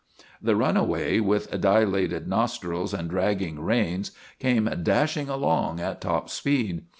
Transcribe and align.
The 0.41 0.55
runaway, 0.55 1.19
with 1.19 1.51
dilated 1.61 2.27
nostrils 2.27 2.91
and 2.91 3.07
dragging 3.07 3.59
reins, 3.59 4.09
came 4.39 4.67
dashing 4.81 5.29
along 5.29 5.79
at 5.79 6.01
top 6.01 6.27
speed. 6.27 6.85